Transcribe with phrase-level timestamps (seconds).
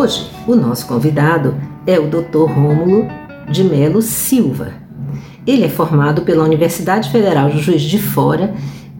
[0.00, 1.54] Hoje, o nosso convidado
[1.86, 2.50] é o Dr.
[2.50, 3.06] Rômulo
[3.50, 4.72] de Melo Silva.
[5.46, 8.54] Ele é formado pela Universidade Federal de Juiz de Fora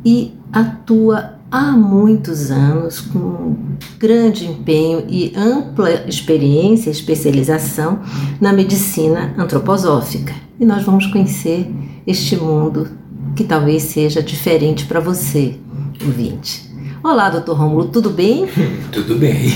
[0.05, 3.57] e atua há muitos anos com
[3.99, 8.01] grande empenho e ampla experiência e especialização
[8.39, 10.35] na medicina antroposófica.
[10.61, 11.67] E nós vamos conhecer
[12.07, 12.89] este mundo
[13.35, 15.57] que talvez seja diferente para você,
[16.05, 16.69] ouvinte.
[17.02, 18.46] Olá, doutor Romulo, tudo bem?
[18.93, 19.49] Tudo bem.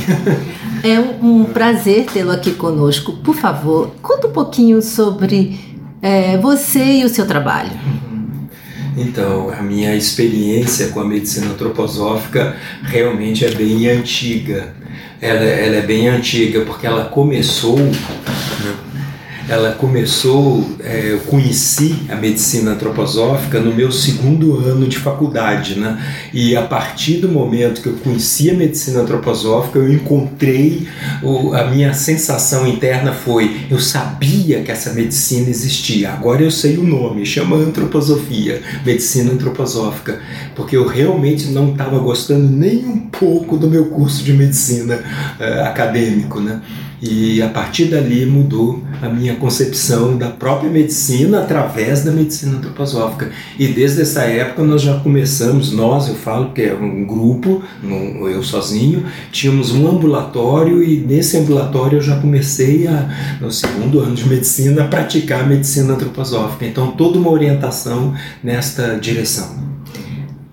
[0.84, 3.14] É um, um prazer tê-lo aqui conosco.
[3.14, 5.58] Por favor, conta um pouquinho sobre
[6.02, 7.70] é, você e o seu trabalho.
[8.94, 14.74] Então, a minha experiência com a medicina antroposófica realmente é bem antiga.
[15.22, 17.78] Ela, ela é bem antiga porque ela começou
[19.48, 26.02] ela começou, é, eu conheci a medicina antroposófica no meu segundo ano de faculdade, né?
[26.32, 30.88] E a partir do momento que eu conheci a medicina antroposófica, eu encontrei,
[31.54, 36.82] a minha sensação interna foi, eu sabia que essa medicina existia, agora eu sei o
[36.82, 40.20] nome, chama antroposofia, medicina antroposófica,
[40.54, 44.98] porque eu realmente não estava gostando nem um pouco do meu curso de medicina
[45.38, 46.62] é, acadêmico, né?
[47.06, 53.30] E a partir dali mudou a minha concepção da própria medicina através da medicina antroposófica.
[53.58, 58.42] E desde essa época nós já começamos, nós, eu falo que é um grupo, eu
[58.42, 64.26] sozinho, tínhamos um ambulatório e nesse ambulatório eu já comecei a, no segundo ano de
[64.26, 66.64] medicina a praticar a medicina antroposófica.
[66.64, 69.73] Então toda uma orientação nesta direção.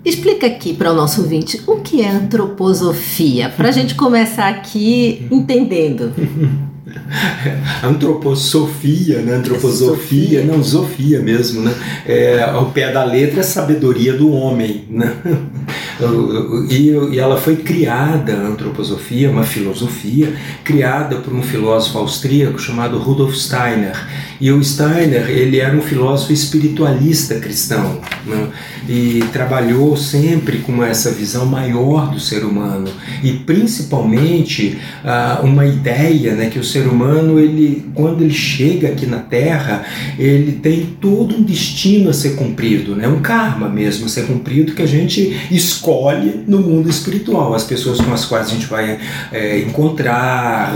[0.03, 5.27] Explica aqui para o nosso ouvinte o que é antroposofia, para a gente começar aqui
[5.29, 6.11] entendendo.
[7.83, 9.35] Antroposofia, né?
[9.35, 10.43] Antroposofia, Sofia.
[10.43, 11.73] não, Sofia mesmo, né?
[12.05, 15.15] É, ao pé da letra é sabedoria do homem, né?
[16.69, 23.35] E, ela foi criada, a antroposofia, uma filosofia, criada por um filósofo austríaco chamado Rudolf
[23.35, 23.97] Steiner.
[24.39, 28.49] E o Steiner, ele era um filósofo espiritualista cristão, né?
[28.89, 32.89] e trabalhou sempre com essa visão maior do ser humano
[33.23, 39.05] e principalmente uh, uma ideia né, que o ser humano ele quando ele chega aqui
[39.05, 39.85] na Terra
[40.17, 44.73] ele tem todo um destino a ser cumprido né, um karma mesmo a ser cumprido
[44.73, 45.90] que a gente escolhe
[46.47, 48.99] no mundo espiritual as pessoas com as quais a gente vai
[49.31, 50.73] é, encontrar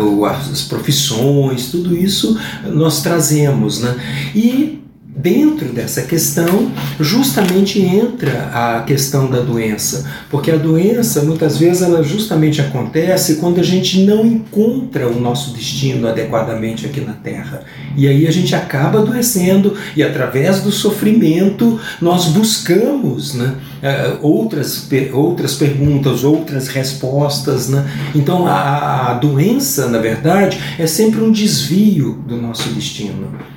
[0.52, 3.96] as profissões tudo isso nós trazemos né,
[4.36, 4.85] e
[5.16, 12.04] dentro dessa questão, justamente entra a questão da doença, porque a doença muitas vezes ela
[12.04, 17.64] justamente acontece quando a gente não encontra o nosso destino adequadamente aqui na Terra.
[17.96, 24.90] E aí a gente acaba adoecendo e através do sofrimento nós buscamos né, eh, outras,
[25.14, 27.70] outras perguntas, outras respostas.
[27.70, 27.86] Né?
[28.14, 33.55] Então a, a doença, na verdade, é sempre um desvio do nosso destino.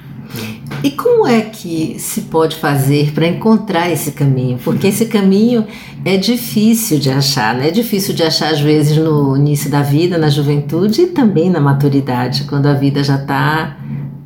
[0.82, 4.58] E como é que se pode fazer para encontrar esse caminho?
[4.62, 5.66] Porque esse caminho
[6.04, 7.68] é difícil de achar, né?
[7.68, 11.60] É difícil de achar às vezes no início da vida, na juventude e também na
[11.60, 13.76] maturidade, quando a vida já está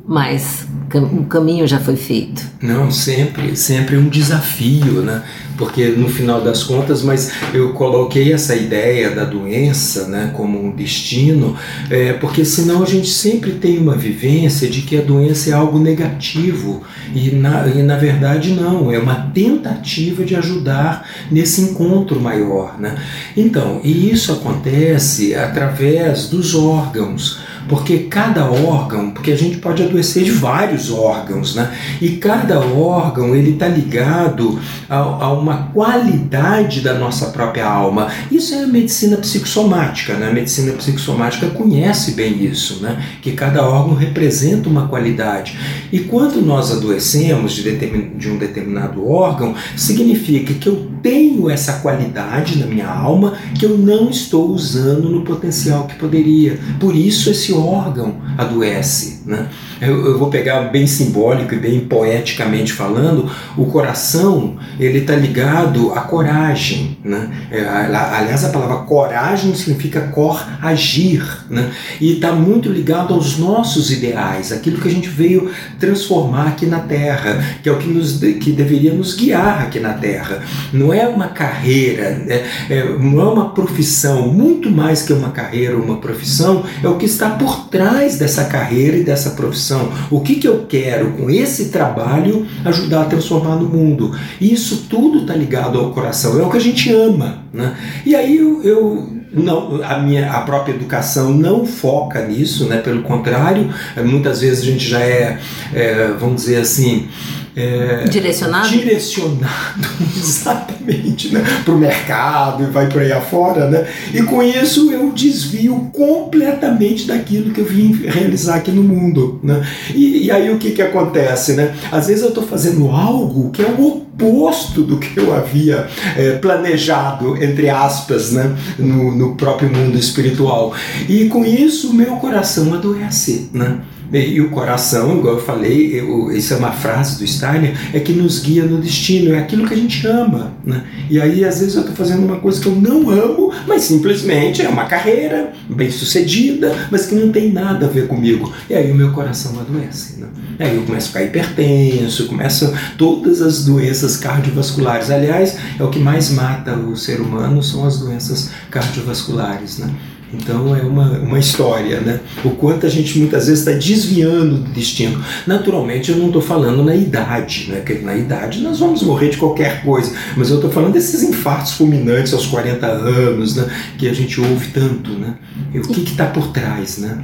[0.05, 0.67] mais
[0.99, 2.41] o caminho já foi feito.
[2.61, 5.23] Não, sempre, sempre um desafio, né?
[5.57, 10.71] Porque no final das contas, mas eu coloquei essa ideia da doença, né, como um
[10.71, 11.55] destino,
[11.89, 15.77] é, porque senão a gente sempre tem uma vivência de que a doença é algo
[15.77, 16.81] negativo
[17.13, 22.95] e na, e na verdade não, é uma tentativa de ajudar nesse encontro maior, né?
[23.37, 30.23] Então, e isso acontece através dos órgãos porque cada órgão, porque a gente pode adoecer
[30.23, 31.75] de vários órgãos, né?
[32.01, 38.09] E cada órgão ele está ligado a, a, uma qualidade da nossa própria alma.
[38.31, 40.29] Isso é a medicina psicossomática, né?
[40.29, 43.03] A medicina psicossomática conhece bem isso, né?
[43.21, 45.57] Que cada órgão representa uma qualidade.
[45.91, 47.71] E quando nós adoecemos de,
[48.17, 53.77] de um determinado órgão, significa que eu tenho essa qualidade na minha alma que eu
[53.77, 56.59] não estou usando no potencial que poderia.
[56.79, 59.12] Por isso esse órgão adoece.
[59.25, 59.47] Né?
[59.81, 65.93] Eu, eu, vou pegar bem simbólico e bem poeticamente falando, o coração ele está ligado
[65.93, 66.97] à coragem.
[67.03, 67.29] Né?
[67.49, 71.71] É, aliás, a palavra coragem significa cor agir né?
[72.01, 75.49] e está muito ligado aos nossos ideais, aquilo que a gente veio
[75.79, 79.93] transformar aqui na Terra, que é o que, nos, que deveria nos guiar aqui na
[79.93, 80.41] Terra.
[80.71, 85.77] Não é uma carreira, é, é, não é uma profissão, muito mais que uma carreira,
[85.77, 89.91] uma profissão, é o que está por trás dessa carreira e dessa profissão.
[90.09, 94.15] O que, que eu quero com esse trabalho ajudar a transformar no mundo?
[94.39, 97.43] E isso tudo está ligado ao coração, é o que a gente ama.
[97.53, 97.75] Né?
[98.05, 102.77] E aí eu, eu não, a minha a própria educação não foca nisso, né?
[102.77, 103.69] pelo contrário,
[104.03, 105.39] muitas vezes a gente já é,
[105.73, 107.07] é vamos dizer assim,
[107.55, 108.69] é, direcionado?
[108.69, 111.43] Direcionado, exatamente, né?
[111.63, 113.69] para o mercado e vai por aí afora.
[113.69, 113.87] Né?
[114.13, 119.39] E com isso eu desvio completamente daquilo que eu vim realizar aqui no mundo.
[119.43, 119.65] Né?
[119.93, 121.53] E, e aí o que, que acontece?
[121.53, 121.75] Né?
[121.91, 126.31] Às vezes eu estou fazendo algo que é o oposto do que eu havia é,
[126.33, 128.55] planejado, entre aspas, né?
[128.79, 130.73] no, no próprio mundo espiritual.
[131.07, 133.49] E com isso o meu coração adoece.
[133.53, 133.79] Né?
[134.13, 138.13] E o coração, igual eu falei, eu, isso é uma frase do Steiner, é que
[138.13, 140.53] nos guia no destino, é aquilo que a gente ama.
[140.63, 140.83] Né?
[141.09, 144.61] E aí, às vezes, eu estou fazendo uma coisa que eu não amo, mas simplesmente
[144.61, 148.53] é uma carreira bem sucedida, mas que não tem nada a ver comigo.
[148.69, 150.19] E aí o meu coração adoece.
[150.19, 150.27] Né?
[150.59, 155.09] E aí eu começo a ficar hipertenso, começam todas as doenças cardiovasculares.
[155.09, 159.79] Aliás, é o que mais mata o ser humano, são as doenças cardiovasculares.
[159.79, 159.89] Né?
[160.33, 162.19] Então é uma, uma história, né?
[162.43, 165.23] O quanto a gente muitas vezes está desviando do destino.
[165.45, 167.77] Naturalmente eu não estou falando na idade, né?
[167.77, 171.73] Porque na idade nós vamos morrer de qualquer coisa, mas eu estou falando desses infartos
[171.73, 173.69] fulminantes aos 40 anos, né?
[173.97, 175.35] Que a gente ouve tanto, né?
[175.73, 177.23] E o que está por trás, né?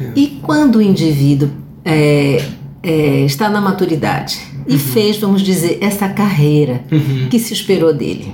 [0.00, 0.10] É.
[0.16, 1.50] E quando o indivíduo
[1.84, 2.44] é,
[2.82, 4.78] é, está na maturidade e uhum.
[4.78, 7.28] fez, vamos dizer, essa carreira uhum.
[7.30, 8.32] que se esperou dele.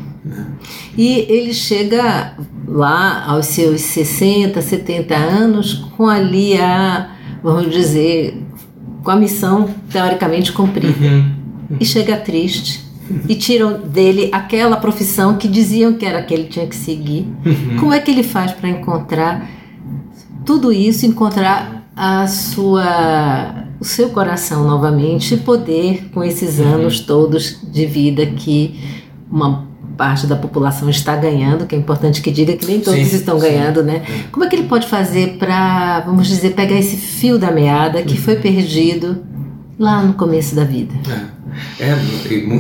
[0.97, 2.35] E ele chega
[2.67, 7.11] lá aos seus 60, 70 anos com ali a,
[7.43, 8.43] vamos dizer,
[9.03, 11.07] com a missão teoricamente cumprida.
[11.07, 11.33] Uhum.
[11.79, 12.85] E chega triste.
[13.29, 17.29] E tiram dele aquela profissão que diziam que era que ele tinha que seguir.
[17.45, 17.77] Uhum.
[17.79, 19.49] Como é que ele faz para encontrar
[20.45, 26.75] tudo isso, encontrar a sua o seu coração novamente e poder com esses uhum.
[26.75, 28.81] anos todos de vida que
[29.31, 29.66] uma
[29.97, 33.39] parte da população está ganhando, que é importante que diga que nem todos sim, estão
[33.41, 33.47] sim.
[33.47, 34.03] ganhando, né?
[34.31, 38.15] Como é que ele pode fazer para, vamos dizer, pegar esse fio da meada que
[38.15, 38.21] uhum.
[38.21, 39.23] foi perdido
[39.79, 40.95] lá no começo da vida?
[41.11, 41.36] É.
[41.79, 41.95] É,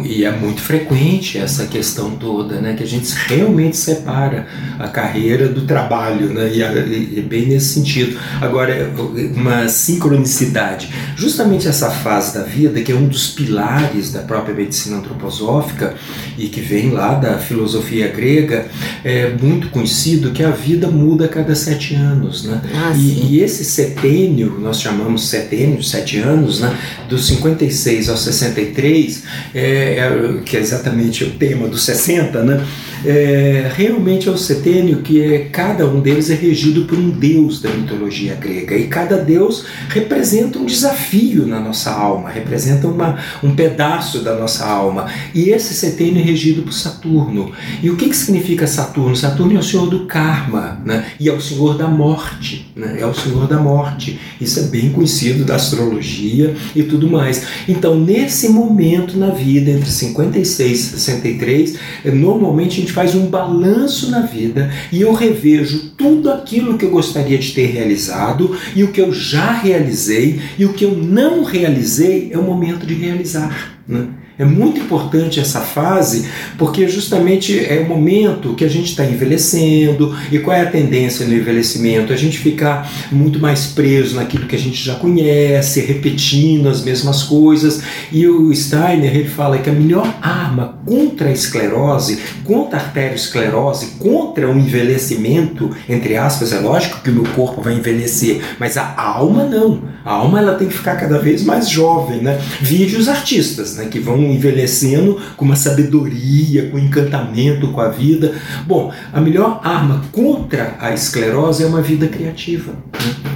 [0.04, 2.74] e é muito frequente essa questão toda, né?
[2.74, 4.46] Que a gente realmente separa
[4.78, 6.50] a carreira do trabalho, né?
[6.52, 8.18] E, e, bem nesse sentido.
[8.40, 8.90] Agora,
[9.34, 10.88] uma sincronicidade.
[11.16, 15.94] Justamente essa fase da vida, que é um dos pilares da própria medicina antroposófica
[16.38, 18.66] e que vem lá da filosofia grega,
[19.04, 22.60] é muito conhecido que a vida muda a cada sete anos, né?
[22.74, 26.76] Ah, e, e, esse setênio, nós chamamos setênio, sete anos, né?
[27.08, 29.22] Dos 56 aos 63, 3,
[29.54, 32.64] é, é, que é exatamente o tema do 60, né?
[33.04, 37.60] É, realmente é o setênio que é, cada um deles é regido por um deus
[37.60, 43.54] da mitologia grega e cada deus representa um desafio na nossa alma, representa uma, um
[43.54, 45.06] pedaço da nossa alma.
[45.34, 47.52] E esse setênio é regido por Saturno.
[47.82, 49.16] E o que, que significa Saturno?
[49.16, 51.06] Saturno é o senhor do karma né?
[51.18, 52.66] e é o senhor da morte.
[52.74, 52.98] Né?
[53.00, 54.18] É o senhor da morte.
[54.40, 57.46] Isso é bem conhecido da astrologia e tudo mais.
[57.68, 64.10] Então, nesse momento, na vida, entre 56 e 63, normalmente a gente faz um balanço
[64.10, 68.92] na vida e eu revejo tudo aquilo que eu gostaria de ter realizado e o
[68.92, 73.76] que eu já realizei e o que eu não realizei é o momento de realizar.
[73.86, 74.06] Né?
[74.38, 76.28] É muito importante essa fase,
[76.58, 80.14] porque justamente é o momento que a gente está envelhecendo.
[80.30, 82.12] E qual é a tendência no envelhecimento?
[82.12, 87.22] A gente ficar muito mais preso naquilo que a gente já conhece, repetindo as mesmas
[87.22, 87.80] coisas.
[88.12, 93.92] E o Steiner ele fala que a melhor arma contra a esclerose, contra a arteriosclerose,
[93.98, 98.94] contra o envelhecimento, entre aspas, é lógico que o meu corpo vai envelhecer, mas a
[99.00, 99.82] alma não.
[100.04, 102.38] A alma ela tem que ficar cada vez mais jovem, né?
[102.60, 108.34] Vide os artistas, né, que vão envelhecendo com uma sabedoria, com encantamento com a vida.
[108.66, 112.72] Bom, a melhor arma contra a esclerose é uma vida criativa.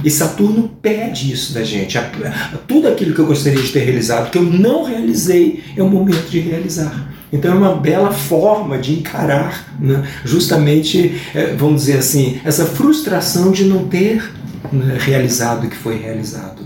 [0.03, 1.99] E Saturno pede isso da gente.
[2.67, 6.29] Tudo aquilo que eu gostaria de ter realizado, que eu não realizei, é o momento
[6.29, 7.11] de realizar.
[7.31, 13.51] Então é uma bela forma de encarar né, justamente, é, vamos dizer assim, essa frustração
[13.51, 14.31] de não ter
[14.71, 16.61] né, realizado o que foi realizado.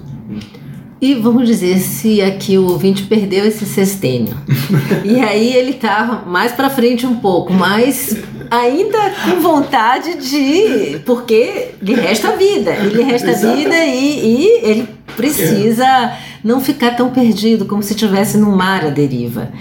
[1.06, 4.36] E vamos dizer se aqui o ouvinte perdeu esse sextênio.
[5.06, 8.18] e aí ele tá mais para frente um pouco, mas
[8.50, 10.98] ainda com vontade de.
[11.06, 12.72] Porque lhe resta vida.
[12.72, 13.56] Ele resta Exato.
[13.56, 16.12] vida e, e ele precisa
[16.46, 19.50] não ficar tão perdido, como se estivesse no mar à deriva.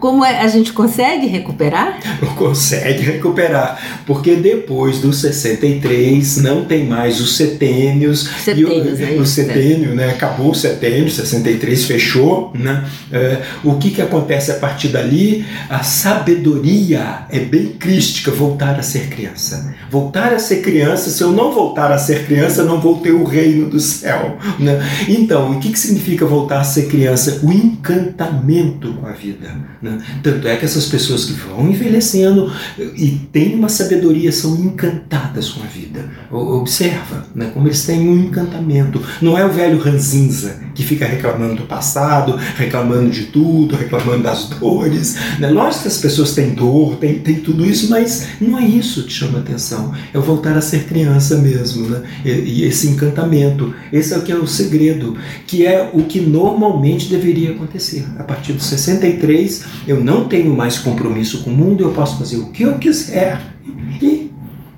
[0.00, 2.00] Como é, a gente consegue recuperar?
[2.34, 8.28] Consegue recuperar, porque depois do 63 não tem mais os setênios.
[8.44, 10.10] Setênios, e o, é isso, o setênio, né?
[10.10, 12.84] Acabou o setênio, 63 fechou, né?
[13.12, 15.44] É, o que que acontece a partir dali?
[15.68, 19.74] A sabedoria é bem crística, voltar a ser criança.
[19.90, 23.24] Voltar a ser criança, se eu não voltar a ser criança, não vou ter o
[23.24, 24.80] reino do céu, né?
[25.08, 27.40] Então, o que que significa voltar a ser criança?
[27.42, 29.98] O encantamento com a vida, né?
[30.22, 35.62] Tanto é que essas pessoas que vão envelhecendo e têm uma sabedoria são encantadas com
[35.62, 36.04] a vida.
[36.30, 39.02] Observa né, como eles têm um encantamento.
[39.20, 44.44] Não é o velho ranzinza que fica reclamando do passado, reclamando de tudo, reclamando das
[44.44, 45.16] dores.
[45.38, 45.50] Né?
[45.50, 49.12] Lógico que as pessoas têm dor, têm, têm tudo isso, mas não é isso que
[49.12, 49.92] chama atenção.
[50.14, 51.88] É o voltar a ser criança mesmo.
[51.88, 52.02] Né?
[52.24, 53.74] E, e esse encantamento.
[53.92, 58.06] Esse é o que é o segredo, que é o que normalmente deveria acontecer.
[58.18, 62.36] A partir dos 63, eu não tenho mais compromisso com o mundo, eu posso fazer
[62.36, 63.40] o que eu quiser
[64.00, 64.27] e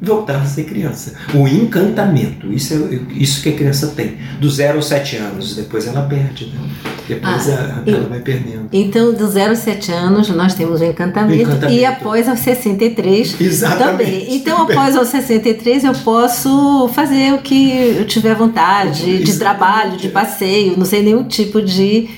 [0.01, 1.15] voltar a ser criança.
[1.35, 5.87] O encantamento, isso é isso que a criança tem, do zero aos sete anos, depois
[5.87, 6.61] ela perde, né?
[7.07, 8.69] depois ah, ela, vai perdendo.
[8.73, 11.79] Então, do zero aos sete anos, nós temos o encantamento, encantamento.
[11.79, 13.91] e após aos 63 Exatamente.
[13.91, 14.37] também.
[14.37, 14.77] Então, também.
[14.77, 19.25] após aos 63, eu posso fazer o que eu tiver vontade, Exatamente.
[19.25, 22.09] de trabalho, de passeio, não sei nenhum tipo de.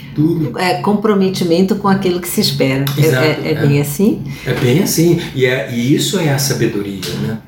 [0.58, 2.84] É, comprometimento com aquilo que se espera.
[2.98, 4.22] É, Exato, é, é, é, bem assim?
[4.46, 5.18] É bem assim.
[5.34, 7.38] E, é, e isso é a sabedoria, né?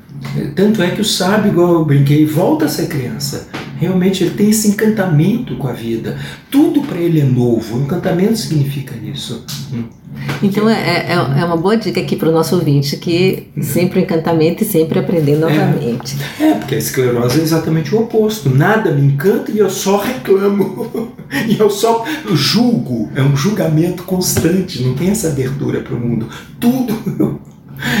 [0.55, 3.47] Tanto é que o sábio, igual eu brinquei, volta a ser criança.
[3.77, 6.17] Realmente ele tem esse encantamento com a vida.
[6.49, 7.77] Tudo para ele é novo.
[7.77, 9.45] O encantamento significa isso.
[10.41, 14.01] Então é, é, é, uma boa dica aqui para o nosso ouvinte, que sempre o
[14.01, 16.17] encantamento e sempre aprender novamente.
[16.39, 18.49] É, é, porque a esclerose é exatamente o oposto.
[18.49, 21.11] Nada me encanta e eu só reclamo.
[21.47, 23.09] e eu só julgo.
[23.13, 26.29] É um julgamento constante, não tem essa abertura para o mundo.
[26.59, 27.39] Tudo eu,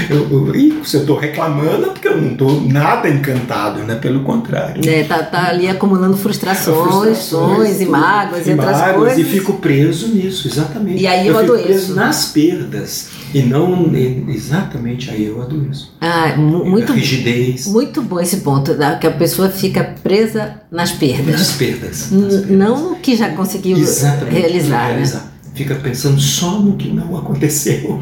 [0.09, 3.95] eu, se eu estou reclamando é porque eu não estou nada encantado, né?
[3.95, 4.87] Pelo contrário.
[4.87, 9.17] É, tá, tá ali acumulando frustrações, frustrações e mágoas e, outras mágoas, coisas.
[9.19, 11.01] E fico preso nisso, exatamente.
[11.01, 11.63] E aí eu, eu adoeço.
[11.63, 13.91] Fico preso nas perdas e não
[14.29, 15.93] exatamente aí eu adoeço.
[15.99, 17.67] Ah, muito, a rigidez.
[17.67, 18.97] Muito bom esse ponto, né?
[18.99, 21.39] que a pessoa fica presa nas perdas.
[21.39, 22.11] Nas perdas.
[22.11, 22.49] Nas perdas.
[22.49, 24.93] Não no que já conseguiu exatamente, realizar.
[24.93, 25.21] Né?
[25.53, 28.01] Fica pensando só no que não aconteceu.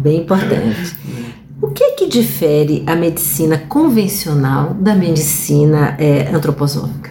[0.00, 0.96] Bem importante.
[1.60, 7.10] O que é que difere a medicina convencional da medicina é, antroposófica?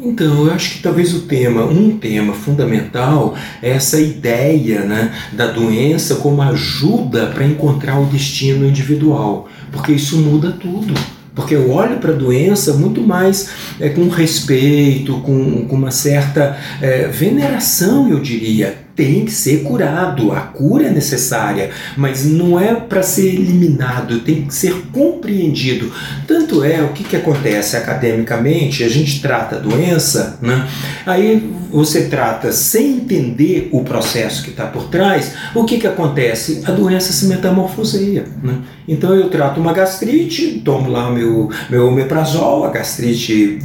[0.00, 5.46] Então, eu acho que talvez o tema, um tema fundamental é essa ideia né, da
[5.46, 10.94] doença como ajuda para encontrar o destino individual, porque isso muda tudo.
[11.34, 16.58] Porque eu olho para a doença muito mais é, com respeito, com, com uma certa
[16.80, 22.74] é, veneração, eu diria tem que ser curado, a cura é necessária, mas não é
[22.74, 25.90] para ser eliminado, tem que ser compreendido.
[26.26, 30.68] Tanto é o que, que acontece academicamente, a gente trata a doença, né?
[31.06, 36.62] aí você trata sem entender o processo que está por trás, o que, que acontece?
[36.66, 38.26] A doença se metamorfoseia.
[38.42, 38.58] Né?
[38.86, 43.58] Então eu trato uma gastrite, tomo lá o meu, meu omeprazol, a gastrite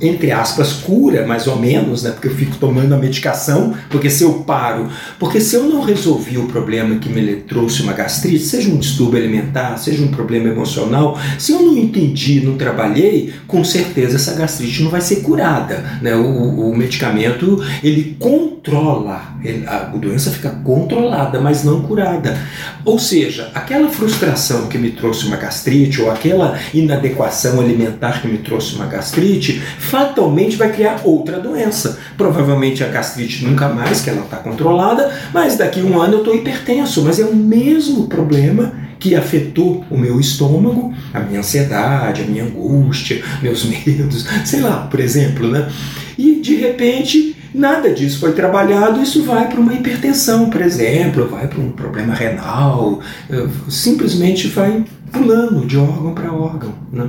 [0.00, 2.10] entre aspas, cura, mais ou menos, né?
[2.10, 6.38] Porque eu fico tomando a medicação, porque se eu paro, porque se eu não resolvi
[6.38, 11.18] o problema que me trouxe uma gastrite, seja um distúrbio alimentar, seja um problema emocional,
[11.38, 16.14] se eu não entendi, não trabalhei, com certeza essa gastrite não vai ser curada, né?
[16.14, 22.36] O, o medicamento, ele controla, ele, a doença fica controlada, mas não curada.
[22.84, 28.38] Ou seja, aquela frustração que me trouxe uma gastrite, ou aquela inadequação alimentar que me
[28.38, 31.98] trouxe uma gastrite, fatalmente vai criar outra doença.
[32.16, 36.18] Provavelmente a gastrite nunca mais, que ela está controlada, mas daqui a um ano eu
[36.18, 37.02] estou hipertenso.
[37.02, 42.44] Mas é o mesmo problema que afetou o meu estômago, a minha ansiedade, a minha
[42.44, 45.68] angústia, meus medos, sei lá, por exemplo, né?
[46.16, 51.46] E de repente nada disso foi trabalhado, isso vai para uma hipertensão, por exemplo, vai
[51.46, 53.00] para um problema renal,
[53.30, 57.08] eh, simplesmente vai pulando de órgão para órgão, né?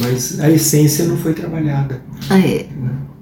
[0.00, 2.00] Mas a essência não foi trabalhada.
[2.30, 2.66] Ah, é.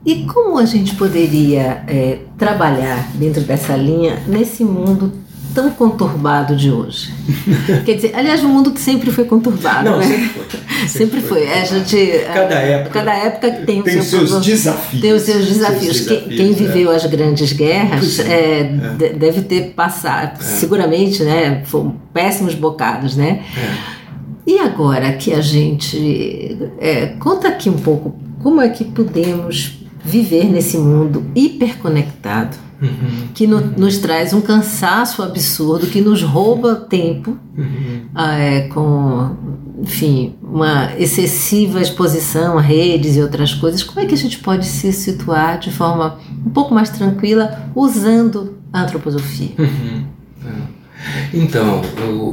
[0.05, 5.13] E como a gente poderia é, trabalhar dentro dessa linha nesse mundo
[5.55, 7.13] tão conturbado de hoje?
[7.85, 10.07] Quer dizer, aliás, um mundo que sempre foi conturbado, Não, né?
[10.07, 10.61] sempre foi.
[10.81, 11.45] Sempre, Sempre foi.
[11.45, 11.97] É, a gente,
[12.33, 14.45] Cada é, época cada época tem, tem os seu seus problema.
[14.47, 15.03] desafios.
[15.03, 15.97] Tem os seus desafios.
[15.99, 16.53] Seus Quem- desafios, Quem é.
[16.55, 18.63] viveu as grandes guerras Pois é,
[18.97, 21.61] de- deve ter passado, seguramente, né?
[21.67, 23.43] Foram péssimos bocados, né?
[23.59, 24.00] É.
[24.47, 26.57] E agora que a gente.
[26.79, 33.47] é, conta aqui um pouco como é que podemos viver nesse mundo hiperconectado, Uhum, que
[33.47, 38.01] no- nos traz um cansaço absurdo, que nos rouba tempo, uhum.
[38.15, 39.37] ah, é, com,
[39.83, 43.83] enfim, uma excessiva exposição a redes e outras coisas.
[43.83, 46.17] Como é que a gente pode se situar de forma
[46.47, 49.51] um pouco mais tranquila usando a antroposofia?
[49.59, 50.05] Uhum.
[50.47, 50.80] É.
[51.33, 51.83] Então,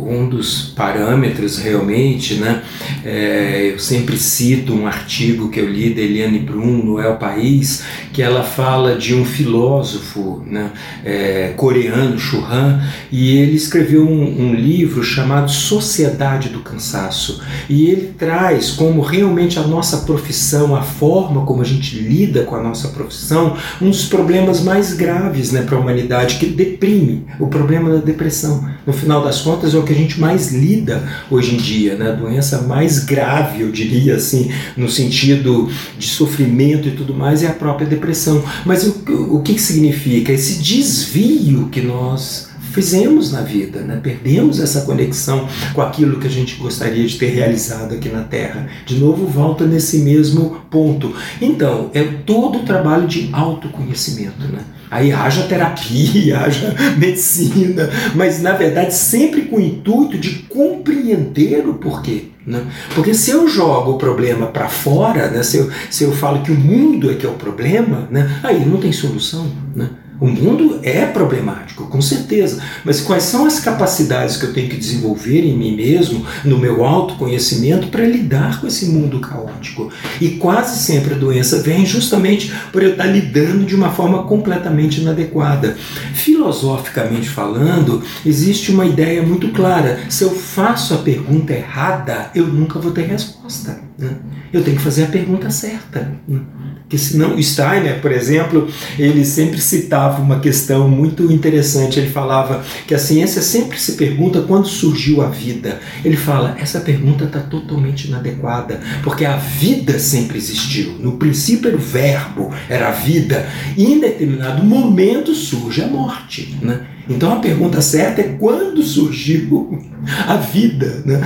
[0.08, 2.64] um dos parâmetros realmente, né,
[3.06, 7.84] é, eu sempre cito um artigo que eu li da Eliane Brum no El País,
[8.12, 10.72] que ela fala de um filósofo né,
[11.06, 12.82] é, coreano, Chu Han,
[13.12, 17.42] e ele escreveu um, um livro chamado Sociedade do Cansaço.
[17.70, 22.56] E ele traz como realmente a nossa profissão, a forma como a gente lida com
[22.56, 27.48] a nossa profissão, um dos problemas mais graves né, para a humanidade, que deprime, o
[27.48, 28.57] problema da depressão.
[28.86, 32.10] No final das contas, é o que a gente mais lida hoje em dia, né?
[32.10, 37.48] a doença mais grave, eu diria assim, no sentido de sofrimento e tudo mais, é
[37.48, 38.44] a própria depressão.
[38.66, 40.32] Mas o, o que que significa?
[40.32, 42.48] Esse desvio que nós
[42.78, 44.00] fizemos na vida, né?
[44.02, 48.70] perdemos essa conexão com aquilo que a gente gostaria de ter realizado aqui na Terra.
[48.86, 51.12] De novo, volta nesse mesmo ponto.
[51.42, 54.46] Então, é todo o trabalho de autoconhecimento.
[54.48, 54.60] Né?
[54.90, 61.76] Aí haja terapia, haja medicina, mas na verdade sempre com o intuito de compreender o
[61.76, 62.26] porquê.
[62.46, 62.64] Né?
[62.96, 65.44] Porque se eu jogo o problema para fora, né?
[65.44, 68.40] se, eu, se eu falo que o mundo é que é o problema, né?
[68.42, 69.52] aí não tem solução.
[69.76, 69.90] Né?
[70.20, 74.78] O mundo é problemático, com certeza, mas quais são as capacidades que eu tenho que
[74.78, 79.92] desenvolver em mim mesmo, no meu autoconhecimento, para lidar com esse mundo caótico?
[80.20, 85.02] E quase sempre a doença vem justamente por eu estar lidando de uma forma completamente
[85.02, 85.78] inadequada.
[86.14, 92.80] Filosoficamente falando, existe uma ideia muito clara: se eu faço a pergunta errada, eu nunca
[92.80, 93.87] vou ter resposta.
[93.98, 94.12] Né?
[94.54, 96.12] Eu tenho que fazer a pergunta certa.
[96.28, 96.40] né?
[96.82, 102.00] Porque senão, Steiner, por exemplo, ele sempre citava uma questão muito interessante.
[102.00, 105.80] Ele falava que a ciência sempre se pergunta quando surgiu a vida.
[106.06, 110.94] Ele fala, essa pergunta está totalmente inadequada, porque a vida sempre existiu.
[111.00, 113.46] No princípio era o verbo, era a vida.
[113.76, 116.56] E em determinado momento surge a morte.
[116.62, 116.97] Né?
[117.10, 119.80] Então a pergunta certa é quando surgiu
[120.28, 121.22] a vida, né?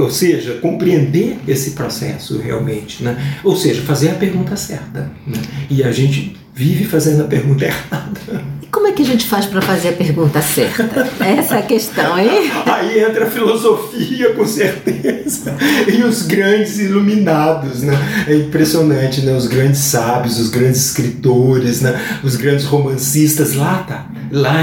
[0.00, 3.16] ou, seja, compreender esse processo realmente, né?
[3.44, 5.10] ou seja, fazer a pergunta certa.
[5.26, 5.40] Né?
[5.70, 8.56] E a gente vive fazendo a pergunta errada.
[8.62, 11.06] E como é que a gente faz para fazer a pergunta certa?
[11.22, 12.50] Essa é a questão, hein?
[12.64, 15.54] Aí entra a filosofia, com certeza,
[15.86, 17.94] e os grandes iluminados, né?
[18.26, 19.36] É impressionante, né?
[19.36, 22.00] Os grandes sábios, os grandes escritores, né?
[22.24, 24.06] Os grandes romancistas, lá tá.
[24.30, 24.56] Lá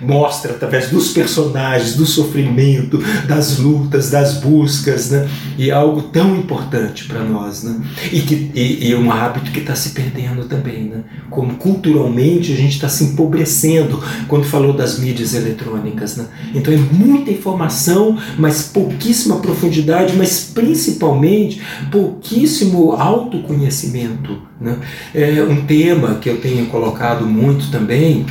[0.00, 5.28] mostra através dos personagens, do sofrimento, das lutas, das buscas, né?
[5.56, 7.80] E é algo tão importante para nós, né?
[8.12, 11.04] E, que, e, e um hábito que está se perdendo também, né?
[11.30, 16.26] Como culturalmente a gente está se empobrecendo quando falou das mídias eletrônicas, né?
[16.54, 24.78] Então é muita informação, mas pouquíssima profundidade, mas principalmente pouquíssimo autoconhecimento, né?
[25.14, 28.26] É um tema que eu tenho colocado muito também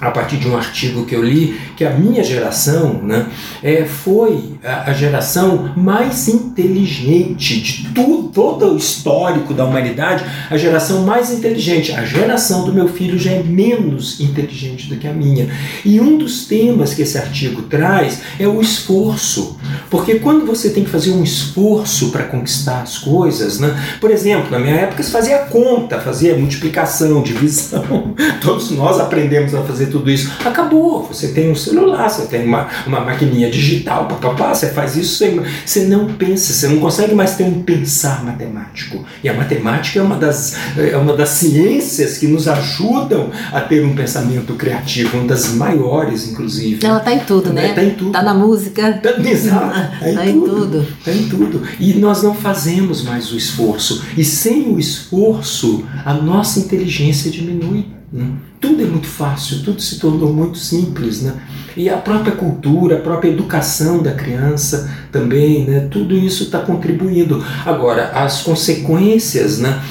[0.00, 3.26] a partir de um artigo que eu li, que a minha geração né,
[3.62, 10.56] é, foi a, a geração mais inteligente de tudo, todo o histórico da humanidade, a
[10.56, 11.92] geração mais inteligente.
[11.92, 15.48] A geração do meu filho já é menos inteligente do que a minha.
[15.84, 19.56] E um dos temas que esse artigo traz é o esforço.
[19.90, 24.50] Porque quando você tem que fazer um esforço para conquistar as coisas, né, por exemplo,
[24.50, 30.10] na minha época se fazia conta, fazia multiplicação, divisão, todos nós aprendemos a fazer tudo
[30.10, 30.30] isso.
[30.44, 31.06] Acabou.
[31.06, 35.40] Você tem um celular, você tem uma, uma maquininha digital, papapá, você faz isso, você,
[35.64, 39.04] você não pensa, você não consegue mais ter um pensar matemático.
[39.22, 43.84] E a matemática é uma das, é uma das ciências que nos ajudam a ter
[43.84, 46.84] um pensamento criativo, uma das maiores, inclusive.
[46.84, 47.70] Ela está em tudo, né?
[47.70, 48.08] Está em tudo.
[48.08, 48.92] Está na música.
[48.94, 49.74] Tá, exato.
[49.74, 50.86] Tá Tá em tudo.
[51.04, 51.62] Tá em tudo.
[51.78, 54.04] E nós não fazemos mais o esforço.
[54.16, 57.86] E sem o esforço, a nossa inteligência diminui.
[58.12, 58.32] Né?
[58.60, 61.22] Tudo é muito fácil, tudo se tornou muito simples.
[61.22, 61.34] Né?
[61.76, 65.88] E a própria cultura, a própria educação da criança também, né?
[65.90, 67.44] tudo isso está contribuindo.
[67.64, 69.82] Agora, as consequências, né?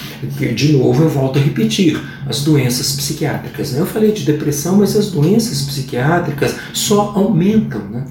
[0.55, 3.73] de novo eu volto a repetir, as doenças psiquiátricas.
[3.73, 3.81] Né?
[3.81, 7.81] Eu falei de depressão, mas as doenças psiquiátricas só aumentam.
[7.89, 8.05] Né?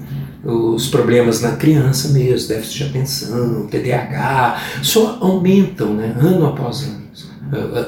[0.47, 7.01] os problemas na criança mesmo, déficit de atenção, TDAH, só aumentam né, ano após ano,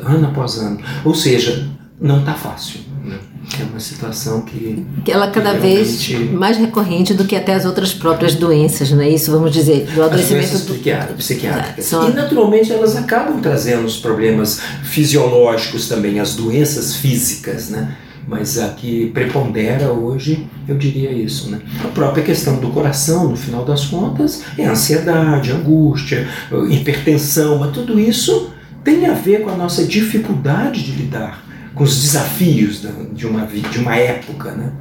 [0.04, 0.80] ano após ano.
[1.06, 2.82] Ou seja, não está fácil.
[3.04, 3.18] Né?
[3.60, 4.86] É uma situação que.
[5.04, 6.16] que ela cada realmente...
[6.16, 9.32] vez mais recorrente do que até as outras próprias doenças, não é isso?
[9.32, 11.16] Vamos dizer, do adoecimento do...
[11.16, 11.86] psiquiátricas.
[11.86, 12.10] São...
[12.10, 17.96] E naturalmente elas acabam trazendo os problemas fisiológicos também, as doenças físicas, né?
[18.28, 21.50] Mas a que prepondera hoje, eu diria isso.
[21.50, 21.62] Né?
[21.82, 26.28] A própria questão do coração, no final das contas, é ansiedade, angústia,
[26.70, 28.50] hipertensão, mas tudo isso
[28.84, 31.47] tem a ver com a nossa dificuldade de lidar
[31.78, 32.82] com os desafios
[33.14, 34.74] de uma, de uma época, né?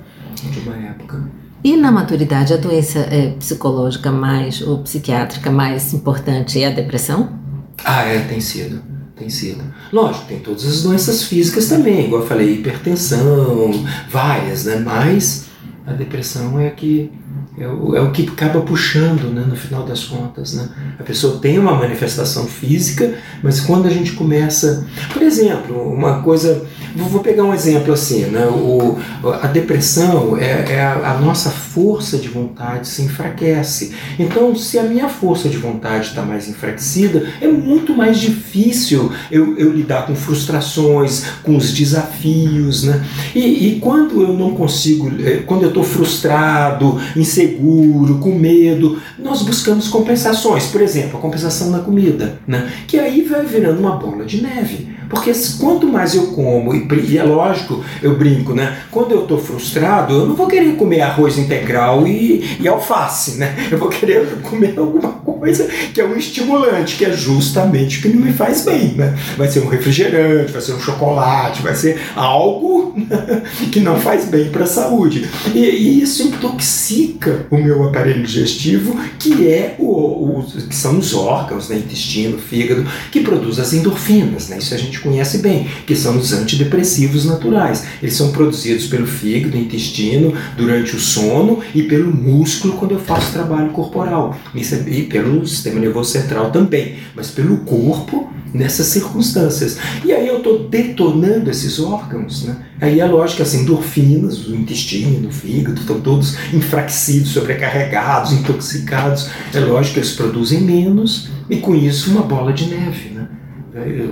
[0.42, 1.30] De uma época.
[1.62, 7.38] E na maturidade, a doença é, psicológica mais ou psiquiátrica mais importante é a depressão?
[7.84, 8.80] Ah, é, tem sido.
[9.16, 9.62] Tem sido.
[9.92, 13.70] Lógico, tem todas as doenças físicas também, igual eu falei, hipertensão,
[14.10, 14.76] várias, né?
[14.76, 15.46] Mas
[15.86, 17.10] a depressão é a que
[17.58, 20.52] é o, é o que acaba puxando, né, no final das contas.
[20.54, 20.68] Né?
[20.98, 24.86] A pessoa tem uma manifestação física, mas quando a gente começa.
[25.12, 26.66] Por exemplo, uma coisa.
[26.94, 28.46] Vou pegar um exemplo assim: né?
[28.46, 28.98] o,
[29.42, 33.94] a depressão é, é a, a, nossa força de vontade se enfraquece.
[34.18, 39.56] Então, se a minha força de vontade está mais enfraquecida, é muito mais difícil eu,
[39.58, 42.84] eu lidar com frustrações, com os desafios.
[42.84, 43.04] Né?
[43.34, 49.00] E, e quando eu não consigo, eh, quando eu estou frustrado, inseguro, inseguro, com medo,
[49.18, 50.66] nós buscamos compensações.
[50.66, 52.70] Por exemplo, a compensação na comida, né?
[52.86, 54.96] que aí vai virando uma bola de neve.
[55.08, 58.78] Porque quanto mais eu como, e é lógico, eu brinco, né?
[58.90, 63.54] Quando eu estou frustrado, eu não vou querer comer arroz integral e, e alface, né?
[63.70, 68.08] Eu vou querer comer alguma coisa que é um estimulante, que é justamente o que
[68.08, 69.14] não me faz bem, né?
[69.36, 72.94] Vai ser um refrigerante, vai ser um chocolate, vai ser algo
[73.70, 75.28] que não faz bem para a saúde.
[75.54, 81.14] E, e, isso intoxica o meu aparelho digestivo, que é o, o que são os
[81.14, 81.76] órgãos, né?
[81.76, 84.58] intestino, fígado, que produz as endorfinas, né?
[84.58, 87.84] Isso a gente conhece bem, que são os antidepressivos naturais.
[88.02, 93.32] Eles são produzidos pelo fígado, intestino, durante o sono e pelo músculo quando eu faço
[93.32, 94.36] trabalho corporal.
[94.54, 99.78] E pelo sistema nervoso central também, mas pelo corpo nessas circunstâncias.
[100.04, 102.44] E aí eu estou detonando esses órgãos.
[102.44, 102.56] Né?
[102.80, 109.30] Aí é lógico que as endorfinas, o intestino, o fígado, estão todos enfraquecidos, sobrecarregados, intoxicados.
[109.54, 113.10] É lógico que eles produzem menos e com isso uma bola de neve.
[113.10, 113.28] Né?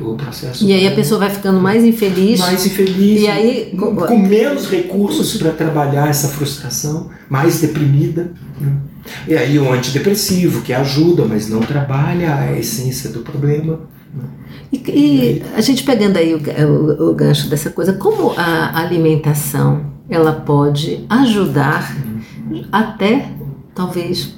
[0.03, 0.62] o processo.
[0.66, 2.38] E aí a pessoa vai ficando mais infeliz.
[2.38, 3.22] Mais infeliz.
[3.22, 8.33] E aí com, com menos recursos para trabalhar essa frustração, mais deprimida.
[8.61, 8.72] Né?
[9.27, 13.81] E aí o antidepressivo que ajuda, mas não trabalha a essência do problema.
[14.74, 19.92] E, e, a gente pegando aí o, o, o, gancho dessa coisa, como a alimentação
[20.08, 21.96] ela pode ajudar
[22.70, 23.30] até
[23.74, 24.34] talvez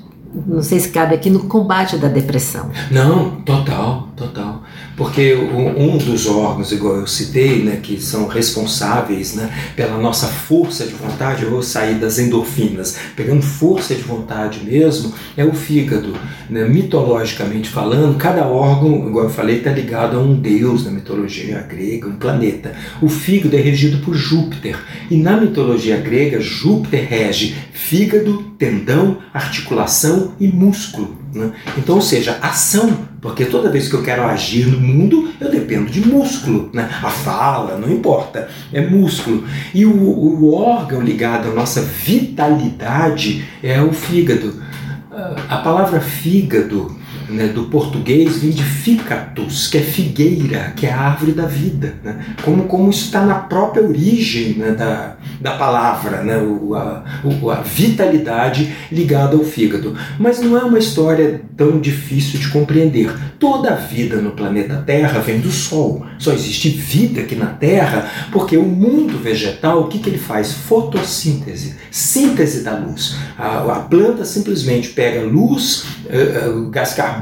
[0.46, 2.70] não sei se cabe aqui no combate da depressão.
[2.90, 4.62] Não, total, total.
[4.96, 10.86] Porque um dos órgãos, igual eu citei, né, que são responsáveis né, pela nossa força
[10.86, 16.14] de vontade, eu vou sair das endorfinas, pegando força de vontade mesmo, é o fígado.
[16.48, 16.66] Né?
[16.66, 22.08] Mitologicamente falando, cada órgão, igual eu falei, está ligado a um deus na mitologia grega,
[22.08, 22.74] um planeta.
[23.02, 24.78] O fígado é regido por Júpiter.
[25.10, 31.16] E na mitologia grega, Júpiter rege fígado, tendão, articulação e músculo.
[31.32, 31.52] Né?
[31.76, 35.90] Então, ou seja, ação, porque toda vez que eu quero agir no mundo, eu dependo
[35.90, 36.70] de músculo.
[36.72, 36.88] Né?
[37.02, 39.42] A fala, não importa, é músculo.
[39.74, 44.62] E o, o órgão ligado à nossa vitalidade é o fígado.
[45.10, 46.96] Ah, a palavra fígado
[47.28, 51.94] né, do português vem de ficatus, que é figueira, que é a árvore da vida.
[52.02, 52.24] Né?
[52.42, 57.50] Como, como isso está na própria origem né, da, da palavra, né, o, a, o,
[57.50, 59.96] a vitalidade ligada ao fígado.
[60.18, 63.12] Mas não é uma história tão difícil de compreender.
[63.38, 66.06] Toda a vida no planeta Terra vem do Sol.
[66.18, 70.52] Só existe vida aqui na Terra porque o mundo vegetal, o que, que ele faz?
[70.52, 73.16] Fotossíntese, síntese da luz.
[73.38, 77.15] A, a planta simplesmente pega luz, uh, uh, gás carbônico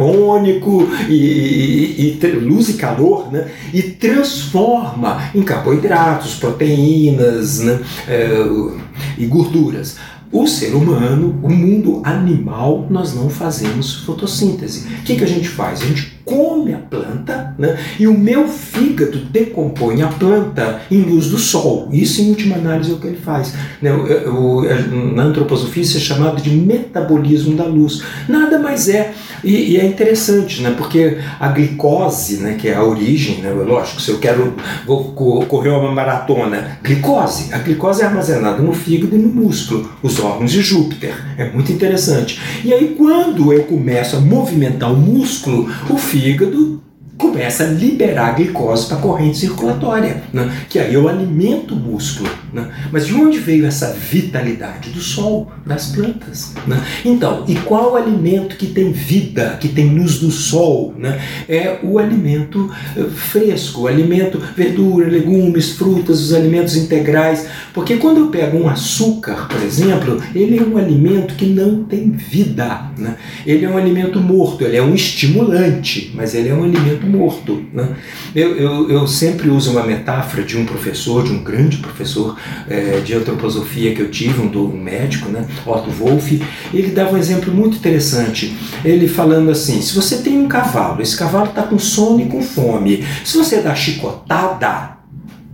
[1.08, 8.80] e, e, e, luz e calor né, e transforma em carboidratos, proteínas né, uh,
[9.18, 9.96] e gorduras.
[10.32, 14.88] O ser humano, o mundo animal, nós não fazemos fotossíntese.
[15.00, 15.80] O que, que a gente faz?
[15.82, 17.78] A gente come a planta né?
[17.98, 21.88] e o meu fígado decompõe a planta em luz do sol.
[21.92, 23.54] Isso, em última análise, é o que ele faz.
[23.80, 23.92] Né?
[23.92, 28.02] O, o, na antroposofia, isso é chamado de metabolismo da luz.
[28.28, 29.12] Nada mais é.
[29.42, 30.74] E, e, é interessante, né?
[30.76, 32.56] porque a glicose, né?
[32.58, 33.50] que é a origem, né?
[33.50, 34.54] lógico, se eu quero
[34.86, 35.12] vou
[35.46, 37.52] correr uma maratona, glicose.
[37.52, 41.14] A glicose é armazenada no fígado e no músculo, os órgãos de Júpiter.
[41.36, 42.40] É muito interessante.
[42.64, 46.80] E aí, quando eu começo a movimentar o músculo, o fígado fígado
[47.16, 50.50] começa a liberar glicose para a corrente circulatória, né?
[50.68, 52.28] que aí eu alimento o músculo.
[52.52, 52.68] Né?
[52.90, 54.90] Mas de onde veio essa vitalidade?
[54.90, 56.54] Do sol, das plantas.
[56.66, 56.82] Né?
[57.04, 60.94] Então, e qual alimento que tem vida, que tem luz do sol?
[60.96, 61.20] Né?
[61.48, 67.46] É o alimento eh, fresco, o alimento, verdura, legumes, frutas, os alimentos integrais.
[67.72, 72.10] Porque quando eu pego um açúcar, por exemplo, ele é um alimento que não tem
[72.10, 72.90] vida.
[72.98, 73.16] Né?
[73.46, 77.64] Ele é um alimento morto, ele é um estimulante, mas ele é um alimento morto.
[77.72, 77.88] Né?
[78.34, 82.38] Eu, eu, eu sempre uso uma metáfora de um professor, de um grande professor
[82.68, 85.46] é, de antroposofia que eu tive, um, um médico, né?
[85.66, 86.42] Otto Wolff.
[86.72, 88.56] Ele dava um exemplo muito interessante.
[88.84, 92.42] Ele falando assim: se você tem um cavalo, esse cavalo está com sono e com
[92.42, 94.93] fome, se você dá chicotada,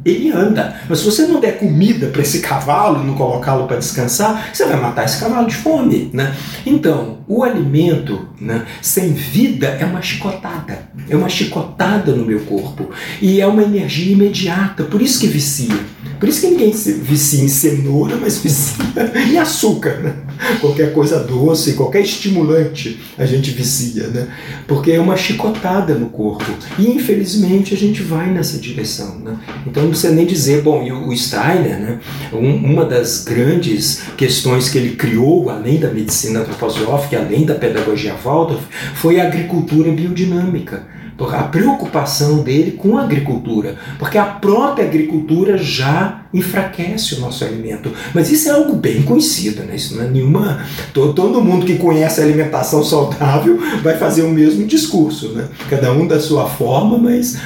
[0.05, 0.77] ele anda.
[0.89, 4.65] Mas se você não der comida para esse cavalo e não colocá-lo para descansar, você
[4.65, 6.11] vai matar esse cavalo de fome.
[6.13, 6.35] Né?
[6.65, 10.91] Então, o alimento né, sem vida é uma chicotada.
[11.09, 12.91] É uma chicotada no meu corpo.
[13.21, 14.85] E é uma energia imediata.
[14.85, 15.77] Por isso que vicia.
[16.19, 18.85] Por isso que ninguém vicia em cenoura, mas vicia
[19.31, 19.97] em açúcar.
[20.03, 20.15] Né?
[20.61, 24.07] Qualquer coisa doce, qualquer estimulante a gente vicia.
[24.09, 24.29] Né?
[24.67, 26.45] Porque é uma chicotada no corpo.
[26.79, 29.19] E infelizmente a gente vai nessa direção.
[29.21, 29.39] Né?
[29.67, 32.01] Então, não precisa nem dizer, bom, e o Steiner, né,
[32.33, 38.15] um, uma das grandes questões que ele criou, além da medicina antroposófica, além da pedagogia
[38.15, 38.63] Waldorf,
[38.95, 46.20] foi a agricultura biodinâmica a preocupação dele com a agricultura, porque a própria agricultura já
[46.33, 47.93] enfraquece o nosso alimento.
[48.14, 49.75] Mas isso é algo bem conhecido, né?
[49.75, 50.64] Isso não é nenhuma.
[50.95, 55.49] Todo, mundo que conhece a alimentação saudável vai fazer o mesmo discurso, né?
[55.69, 57.38] Cada um da sua forma, mas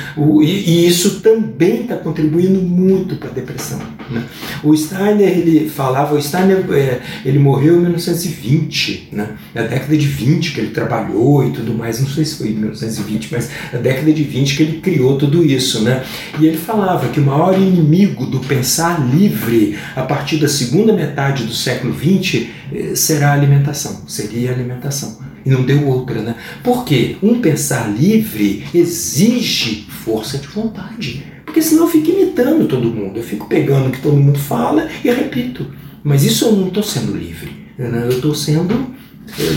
[0.42, 3.78] e, e isso também está contribuindo muito para a depressão.
[4.10, 4.22] Né?
[4.62, 9.30] O Steiner ele falava, o Steiner é, ele morreu em 1920, né?
[9.54, 12.00] Na década de 20 que ele trabalhou e tudo mais.
[12.00, 15.42] Não sei se foi em 1920, mas na década de 20 que ele criou tudo
[15.42, 16.04] isso, né?
[16.38, 20.92] E ele falava que o maior inimigo do pensamento pensar livre a partir da segunda
[20.92, 25.18] metade do século XX eh, será alimentação, seria alimentação.
[25.46, 26.34] E não deu outra, né?
[26.62, 31.24] Porque um pensar livre exige força de vontade.
[31.44, 33.18] Porque senão eu fico imitando todo mundo.
[33.18, 35.70] Eu fico pegando o que todo mundo fala e repito.
[36.02, 37.52] Mas isso eu não estou sendo livre.
[37.78, 38.06] Né?
[38.06, 38.92] Eu estou sendo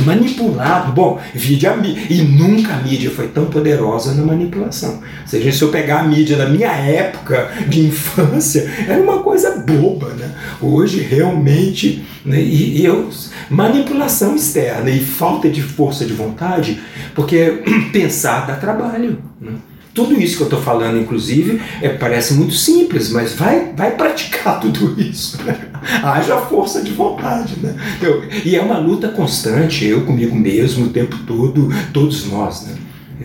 [0.05, 0.91] manipulado.
[0.91, 1.71] Bom, vídeo
[2.09, 4.95] e nunca a mídia foi tão poderosa na manipulação.
[4.95, 9.57] Ou seja, se eu pegar a mídia da minha época de infância, era uma coisa
[9.57, 10.31] boba, né?
[10.61, 13.09] Hoje realmente, né, e, e eu,
[13.49, 16.79] manipulação externa e falta de força de vontade,
[17.13, 19.19] porque pensar dá trabalho.
[19.39, 19.51] Né?
[19.97, 24.59] Tudo isso que eu estou falando, inclusive, é, parece muito simples, mas vai, vai praticar
[24.61, 25.43] tudo isso.
[25.43, 25.57] Né?
[26.03, 27.55] Haja força de vontade.
[27.59, 27.75] Né?
[27.99, 32.67] Eu, e é uma luta constante, eu comigo mesmo, o tempo todo, todos nós.
[32.67, 32.75] Né?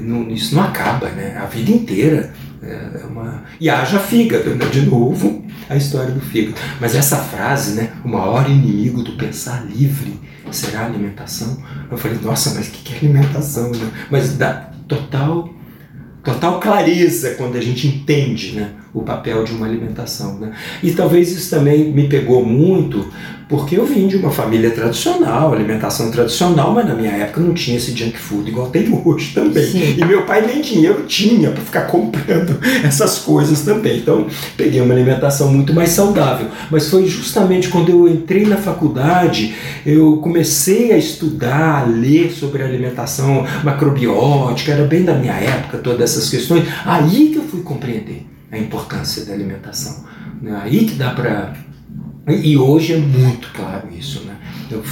[0.01, 1.37] Não, isso não acaba, né?
[1.37, 2.33] a vida inteira.
[2.63, 3.45] É, é uma...
[3.61, 4.65] E haja fígado, né?
[4.65, 6.57] de novo, a história do fígado.
[6.81, 7.91] Mas essa frase, né?
[8.03, 10.19] o maior inimigo do pensar livre
[10.51, 11.55] será a alimentação.
[11.91, 13.71] Eu falei, nossa, mas o que é alimentação?
[13.73, 13.91] Né?
[14.11, 15.53] Mas dá total
[16.23, 20.39] total clareza quando a gente entende né, o papel de uma alimentação.
[20.39, 20.53] Né?
[20.83, 23.07] E talvez isso também me pegou muito
[23.53, 27.77] porque eu vim de uma família tradicional, alimentação tradicional, mas na minha época não tinha
[27.77, 29.67] esse junk food igual tem hoje também.
[29.67, 29.97] Sim.
[29.99, 33.99] E meu pai nem dinheiro tinha para ficar comprando essas coisas também.
[33.99, 34.27] Então
[34.57, 36.47] peguei uma alimentação muito mais saudável.
[36.71, 42.63] Mas foi justamente quando eu entrei na faculdade, eu comecei a estudar, a ler sobre
[42.63, 46.65] alimentação macrobiótica, era bem da minha época, todas essas questões.
[46.87, 50.05] Aí que eu fui compreender a importância da alimentação.
[50.63, 51.55] Aí que dá para
[52.29, 54.37] e hoje é muito claro isso, né?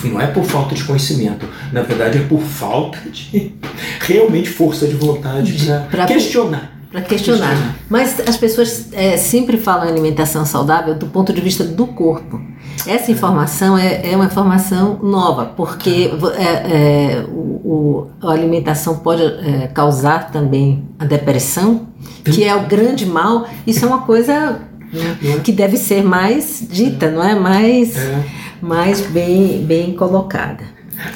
[0.05, 3.55] Não é por falta de conhecimento, na verdade é por falta de
[4.01, 5.53] realmente força de vontade
[5.90, 6.73] para questionar.
[6.90, 7.51] Para questionar.
[7.51, 7.77] questionar.
[7.88, 12.40] Mas as pessoas é, sempre falam em alimentação saudável do ponto de vista do corpo.
[12.87, 19.22] Essa informação é, é uma informação nova, porque é, é, o, o, a alimentação pode
[19.22, 21.87] é, causar também a depressão,
[22.24, 23.48] que é o grande mal.
[23.64, 24.61] Isso é uma coisa
[24.92, 25.38] é?
[25.38, 27.37] que deve ser mais dita, não é?
[27.37, 28.24] Mais, é.
[28.61, 30.64] mais bem, bem colocada.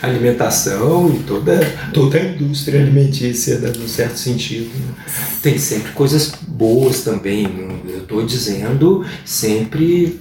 [0.01, 1.59] alimentação e toda,
[1.93, 4.71] toda a indústria alimentícia, né, no certo sentido.
[4.77, 4.95] Né?
[5.43, 7.49] Tem sempre coisas boas também,
[7.89, 10.21] eu estou dizendo sempre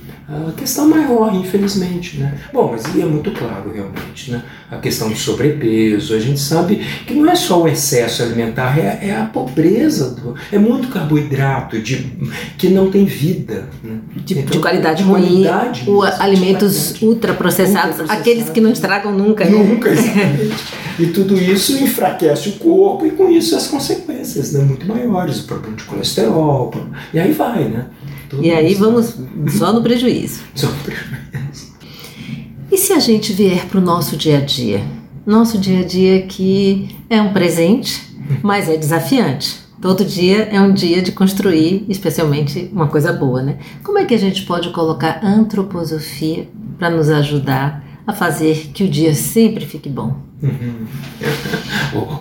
[0.49, 2.17] a questão maior, infelizmente.
[2.17, 2.37] Né?
[2.51, 4.43] Bom, mas é muito claro realmente, né?
[4.71, 9.09] a questão do sobrepeso, a gente sabe que não é só o excesso alimentar, é,
[9.09, 12.17] é a pobreza, do, é muito carboidrato de,
[12.57, 13.69] que não tem vida.
[13.83, 13.99] Né?
[14.15, 19.45] De, então, de qualidade ruim, qualidade, o, alimentos ultraprocessados, ultra aqueles que não estragam nunca.
[19.45, 19.51] Né?
[19.51, 20.73] Nunca, exatamente.
[20.99, 25.43] e tudo isso enfraquece o corpo e com isso as consequências né, muito maiores, o
[25.43, 26.73] problema de colesterol,
[27.13, 27.85] e aí vai, né?
[28.41, 29.15] E aí vamos
[29.57, 30.41] só no prejuízo.
[30.55, 31.73] Só no prejuízo.
[32.71, 34.83] E se a gente vier para o nosso dia a dia?
[35.25, 38.01] Nosso dia a dia que é um presente,
[38.41, 39.61] mas é desafiante.
[39.81, 43.57] Todo dia é um dia de construir, especialmente uma coisa boa, né?
[43.83, 46.47] Como é que a gente pode colocar antroposofia
[46.79, 50.15] para nos ajudar a fazer que o dia sempre fique bom?
[50.41, 50.85] Uhum.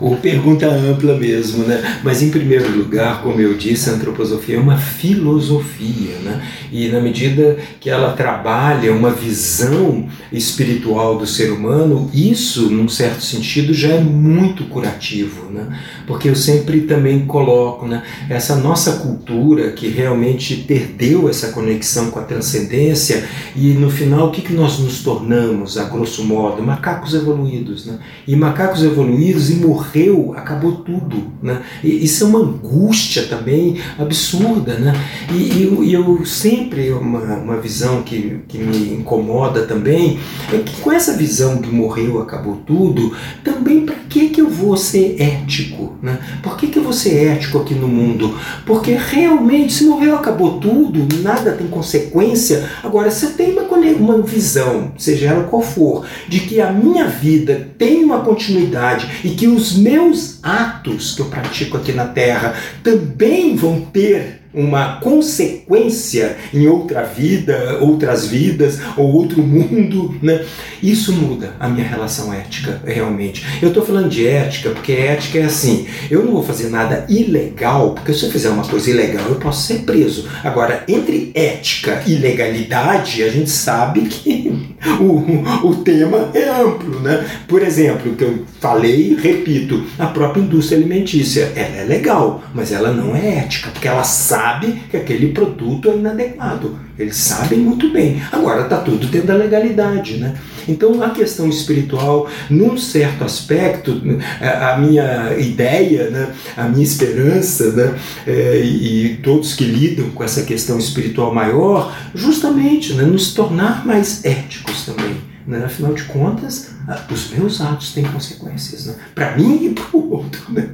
[0.01, 2.01] Ou, pergunta ampla mesmo, né?
[2.03, 6.43] Mas em primeiro lugar, como eu disse, a antroposofia é uma filosofia, né?
[6.71, 13.23] E na medida que ela trabalha uma visão espiritual do ser humano, isso, num certo
[13.23, 15.79] sentido, já é muito curativo, né?
[16.07, 18.03] Porque eu sempre também coloco, né?
[18.29, 24.31] Essa nossa cultura que realmente perdeu essa conexão com a transcendência e no final o
[24.31, 27.99] que, que nós nos tornamos, a grosso modo, macacos evoluídos, né?
[28.27, 31.33] e macacos evoluídos e morreu, acabou tudo.
[31.43, 31.63] Né?
[31.83, 34.75] E, isso é uma angústia também absurda.
[34.75, 34.93] Né?
[35.33, 40.19] E, eu, eu, sempre, uma, uma visão que, que me incomoda também,
[40.53, 44.77] é que com essa visão que morreu, acabou tudo, também para que, que eu vou
[44.77, 45.95] ser ético?
[46.03, 46.19] Né?
[46.43, 48.37] Por que, que eu vou ser ético aqui no mundo?
[48.67, 52.69] Porque realmente, se morreu, acabou tudo, nada tem consequência.
[52.83, 57.07] Agora, se eu tenho uma, uma visão, seja ela qual for, de que a minha
[57.07, 62.55] vida tem uma continuidade e que os meus atos que eu pratico aqui na Terra
[62.83, 70.45] também vão ter uma consequência em outra vida, outras vidas ou outro mundo, né?
[70.83, 73.45] Isso muda a minha relação ética, realmente.
[73.63, 77.95] Eu estou falando de ética porque ética é assim: eu não vou fazer nada ilegal,
[77.95, 80.29] porque se eu fizer uma coisa ilegal eu posso ser preso.
[80.45, 84.53] Agora, entre ética e legalidade, a gente sabe que
[85.01, 87.25] o, o tema é amplo, né?
[87.49, 92.73] Por exemplo, o que eu falei, repito, a própria indústria alimentícia, ela é legal, mas
[92.73, 96.77] ela não é ética, porque ela sabe sabe que aquele produto é inadequado.
[96.99, 98.21] Eles sabem muito bem.
[98.33, 100.35] Agora está tudo dentro da legalidade, né?
[100.69, 104.03] Então a questão espiritual, num certo aspecto,
[104.41, 110.43] a minha ideia, né, a minha esperança, né, é, e todos que lidam com essa
[110.43, 115.65] questão espiritual maior, justamente né, nos tornar mais éticos também né?
[115.65, 116.71] Afinal de contas,
[117.11, 118.95] os meus atos têm consequências, né?
[119.15, 120.53] para mim e para o outro.
[120.53, 120.71] Né?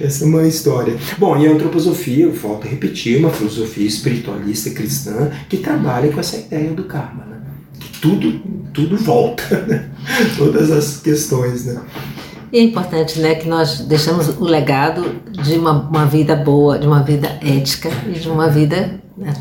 [0.00, 0.96] Essa é uma história.
[1.18, 6.20] Bom, e a antroposofia, eu volto a repetir, uma filosofia espiritualista cristã que trabalha com
[6.20, 7.24] essa ideia do karma.
[7.24, 7.36] Né?
[7.78, 8.40] Que tudo,
[8.72, 9.90] tudo volta, né?
[10.36, 11.66] todas as questões.
[11.66, 11.80] Né?
[12.52, 16.86] E é importante né, que nós deixamos o legado de uma, uma vida boa, de
[16.86, 19.34] uma vida ética e de uma vida né,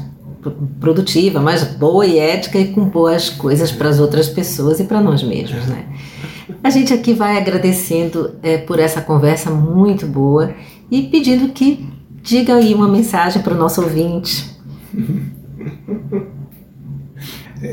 [0.79, 5.01] produtiva, mas boa e ética e com boas coisas para as outras pessoas e para
[5.01, 5.85] nós mesmos, né?
[6.63, 10.53] A gente aqui vai agradecendo é, por essa conversa muito boa
[10.89, 11.87] e pedindo que
[12.21, 14.55] diga aí uma mensagem para o nosso ouvinte.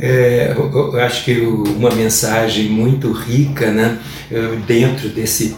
[0.01, 3.99] É, eu acho que uma mensagem muito rica, né,
[4.67, 5.57] dentro desse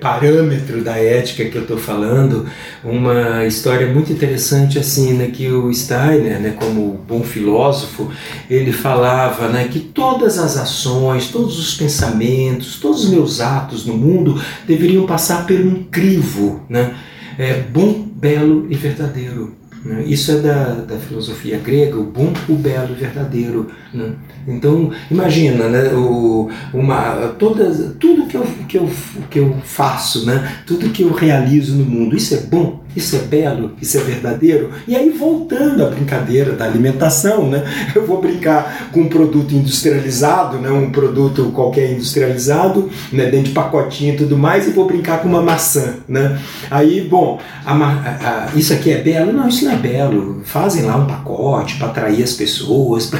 [0.00, 2.46] parâmetro da ética que eu estou falando,
[2.84, 8.10] uma história muito interessante assim, né, que o Steiner, né, como bom filósofo,
[8.48, 13.96] ele falava, né, que todas as ações, todos os pensamentos, todos os meus atos no
[13.96, 16.94] mundo deveriam passar por um crivo, né,
[17.38, 19.59] é, bom, belo e verdadeiro.
[19.84, 20.04] Né?
[20.06, 23.70] Isso é da, da filosofia grega, o bom, o belo, o verdadeiro.
[23.92, 24.12] Né?
[24.46, 28.90] Então, imagina, né, o, uma, todas, tudo que eu, que, eu,
[29.30, 33.20] que eu faço, né, tudo que eu realizo no mundo, isso é bom, isso é
[33.20, 34.70] belo, isso é verdadeiro.
[34.86, 40.58] E aí, voltando à brincadeira da alimentação, né, eu vou brincar com um produto industrializado,
[40.58, 45.22] né, um produto qualquer industrializado, né, dentro de pacotinho e tudo mais, e vou brincar
[45.22, 45.96] com uma maçã.
[46.08, 46.38] Né?
[46.70, 49.32] Aí, bom, a, a, isso aqui é belo?
[49.32, 50.42] Não, isso não é belo.
[50.44, 53.18] Fazem lá um pacote para atrair as pessoas, pra,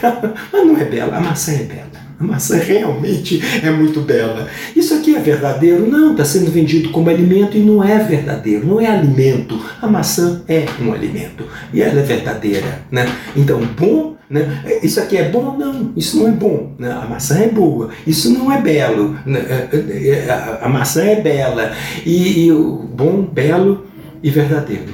[0.00, 1.14] pra, mas não é belo.
[1.14, 1.95] A maçã é bela.
[2.18, 4.48] A maçã realmente é muito bela.
[4.74, 5.86] Isso aqui é verdadeiro?
[5.86, 9.60] Não, está sendo vendido como alimento e não é verdadeiro, não é alimento.
[9.82, 12.82] A maçã é um alimento e ela é verdadeira.
[12.90, 13.06] Né?
[13.36, 14.60] Então, bom né?
[14.82, 15.56] Isso aqui é bom?
[15.56, 16.74] Não, isso não é bom.
[16.78, 16.90] Né?
[16.90, 19.16] A maçã é boa, isso não é belo.
[19.24, 19.38] Né?
[19.38, 21.72] É, é, é, a maçã é bela.
[22.04, 23.86] E, e o bom, belo
[24.22, 24.92] e verdadeiro.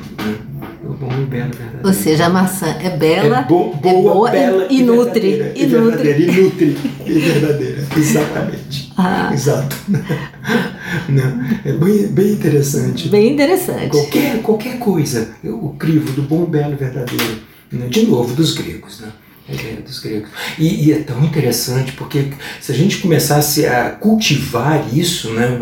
[1.02, 1.80] Bom e belo verdadeiro.
[1.84, 5.52] Ou seja, a maçã é bela, é bo boa, é boa bela e, e, nutre.
[5.56, 6.10] E, nutre.
[6.12, 6.76] E nutre.
[7.04, 7.84] E verdadeira.
[7.98, 8.92] Exatamente.
[8.96, 9.30] Ah.
[9.34, 9.76] Exato.
[11.08, 13.08] Não, é bem, bem interessante.
[13.08, 13.88] Bem interessante.
[13.88, 17.38] Qualquer, qualquer coisa, o crivo do bom, belo e verdadeiro.
[17.72, 17.88] Né?
[17.88, 19.00] De novo, dos gregos.
[19.00, 19.08] Né?
[19.48, 20.30] A ideia dos gregos.
[20.58, 22.28] E, e, é tão interessante porque
[22.60, 25.58] se a gente começasse a cultivar isso, né,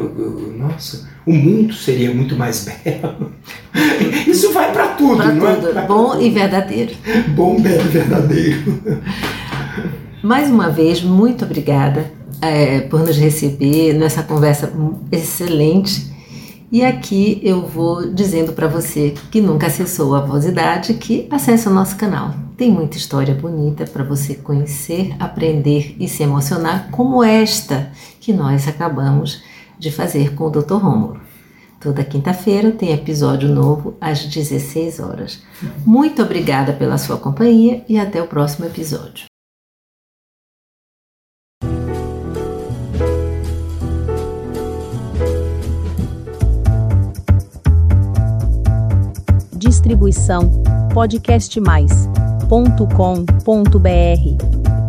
[0.56, 3.32] nossa, o mundo seria muito mais belo.
[4.26, 5.54] Isso vai para tudo, pra não é?
[5.54, 5.78] tudo.
[5.78, 5.86] é?
[5.86, 6.22] Bom tudo.
[6.22, 6.94] e verdadeiro.
[7.28, 8.82] Bom, belo e verdadeiro.
[10.22, 12.12] Mais uma vez, muito obrigada
[12.42, 14.70] é, por nos receber nessa conversa
[15.10, 16.10] excelente
[16.72, 21.70] e aqui eu vou dizendo para você que nunca acessou a Vosidade que acesse o
[21.70, 22.32] nosso canal.
[22.60, 27.90] Tem muita história bonita para você conhecer, aprender e se emocionar, como esta
[28.20, 29.42] que nós acabamos
[29.78, 30.74] de fazer com o Dr.
[30.74, 31.18] Rômulo.
[31.80, 35.42] Toda quinta-feira tem episódio novo às 16 horas.
[35.86, 39.24] Muito obrigada pela sua companhia e até o próximo episódio.
[49.56, 50.62] Distribuição
[52.50, 54.79] podcastmais.com.br